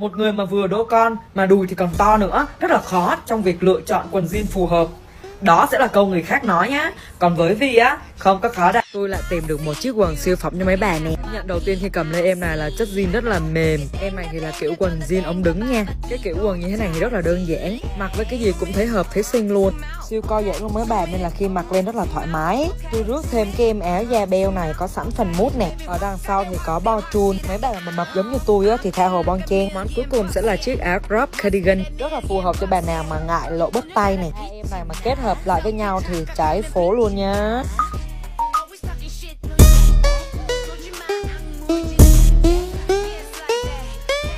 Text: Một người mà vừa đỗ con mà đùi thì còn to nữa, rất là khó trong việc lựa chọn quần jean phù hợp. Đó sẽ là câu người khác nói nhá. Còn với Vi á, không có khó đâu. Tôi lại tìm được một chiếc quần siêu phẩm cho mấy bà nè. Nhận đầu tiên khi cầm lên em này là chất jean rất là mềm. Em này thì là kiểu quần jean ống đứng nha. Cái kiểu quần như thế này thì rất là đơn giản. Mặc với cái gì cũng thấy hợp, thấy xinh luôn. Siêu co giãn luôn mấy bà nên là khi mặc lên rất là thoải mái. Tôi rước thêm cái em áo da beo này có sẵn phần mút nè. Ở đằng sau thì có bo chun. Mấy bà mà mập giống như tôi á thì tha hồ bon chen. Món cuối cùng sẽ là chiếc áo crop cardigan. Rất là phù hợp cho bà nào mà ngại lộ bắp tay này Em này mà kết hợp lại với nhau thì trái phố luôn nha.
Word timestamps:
Một 0.00 0.16
người 0.16 0.32
mà 0.32 0.44
vừa 0.44 0.66
đỗ 0.66 0.84
con 0.84 1.16
mà 1.34 1.46
đùi 1.46 1.66
thì 1.66 1.74
còn 1.74 1.88
to 1.98 2.16
nữa, 2.16 2.46
rất 2.60 2.70
là 2.70 2.78
khó 2.78 3.16
trong 3.26 3.42
việc 3.42 3.62
lựa 3.62 3.80
chọn 3.86 4.06
quần 4.10 4.24
jean 4.24 4.44
phù 4.50 4.66
hợp. 4.66 4.86
Đó 5.40 5.68
sẽ 5.72 5.78
là 5.78 5.86
câu 5.86 6.06
người 6.06 6.22
khác 6.22 6.44
nói 6.44 6.68
nhá. 6.68 6.92
Còn 7.18 7.36
với 7.36 7.54
Vi 7.54 7.76
á, 7.76 7.98
không 8.18 8.40
có 8.40 8.48
khó 8.48 8.72
đâu. 8.72 8.79
Tôi 8.92 9.08
lại 9.08 9.20
tìm 9.30 9.46
được 9.46 9.60
một 9.64 9.80
chiếc 9.80 9.90
quần 9.90 10.16
siêu 10.16 10.36
phẩm 10.36 10.58
cho 10.58 10.64
mấy 10.64 10.76
bà 10.76 10.98
nè. 10.98 11.10
Nhận 11.32 11.46
đầu 11.46 11.60
tiên 11.64 11.78
khi 11.82 11.88
cầm 11.88 12.10
lên 12.10 12.24
em 12.24 12.40
này 12.40 12.56
là 12.56 12.70
chất 12.78 12.88
jean 12.88 13.12
rất 13.12 13.24
là 13.24 13.38
mềm. 13.38 13.80
Em 14.00 14.16
này 14.16 14.28
thì 14.32 14.40
là 14.40 14.52
kiểu 14.60 14.74
quần 14.78 15.00
jean 15.08 15.24
ống 15.24 15.42
đứng 15.42 15.72
nha. 15.72 15.84
Cái 16.08 16.18
kiểu 16.22 16.36
quần 16.42 16.60
như 16.60 16.68
thế 16.68 16.76
này 16.76 16.90
thì 16.94 17.00
rất 17.00 17.12
là 17.12 17.20
đơn 17.20 17.46
giản. 17.48 17.78
Mặc 17.98 18.10
với 18.16 18.26
cái 18.30 18.38
gì 18.38 18.52
cũng 18.60 18.72
thấy 18.72 18.86
hợp, 18.86 19.06
thấy 19.14 19.22
xinh 19.22 19.48
luôn. 19.48 19.74
Siêu 20.08 20.22
co 20.22 20.42
giãn 20.42 20.56
luôn 20.60 20.74
mấy 20.74 20.84
bà 20.88 21.06
nên 21.06 21.20
là 21.20 21.30
khi 21.30 21.48
mặc 21.48 21.72
lên 21.72 21.84
rất 21.84 21.94
là 21.94 22.04
thoải 22.14 22.26
mái. 22.26 22.70
Tôi 22.92 23.02
rước 23.02 23.24
thêm 23.30 23.48
cái 23.56 23.66
em 23.66 23.80
áo 23.80 24.02
da 24.02 24.26
beo 24.26 24.50
này 24.50 24.72
có 24.78 24.86
sẵn 24.86 25.10
phần 25.10 25.32
mút 25.38 25.58
nè. 25.58 25.70
Ở 25.86 25.98
đằng 26.00 26.18
sau 26.18 26.44
thì 26.50 26.56
có 26.66 26.80
bo 26.84 27.00
chun. 27.12 27.36
Mấy 27.48 27.58
bà 27.62 27.72
mà 27.86 27.92
mập 27.96 28.08
giống 28.14 28.32
như 28.32 28.38
tôi 28.46 28.68
á 28.68 28.76
thì 28.82 28.90
tha 28.90 29.08
hồ 29.08 29.22
bon 29.22 29.40
chen. 29.48 29.74
Món 29.74 29.86
cuối 29.96 30.04
cùng 30.10 30.28
sẽ 30.32 30.42
là 30.42 30.56
chiếc 30.56 30.80
áo 30.80 30.98
crop 31.08 31.28
cardigan. 31.42 31.84
Rất 31.98 32.12
là 32.12 32.20
phù 32.28 32.40
hợp 32.40 32.56
cho 32.60 32.66
bà 32.66 32.80
nào 32.80 33.04
mà 33.10 33.20
ngại 33.26 33.50
lộ 33.50 33.70
bắp 33.70 33.84
tay 33.94 34.16
này 34.16 34.30
Em 34.52 34.66
này 34.70 34.84
mà 34.88 34.94
kết 35.04 35.18
hợp 35.18 35.38
lại 35.44 35.60
với 35.64 35.72
nhau 35.72 36.00
thì 36.08 36.24
trái 36.36 36.62
phố 36.62 36.92
luôn 36.92 37.16
nha. 37.16 37.62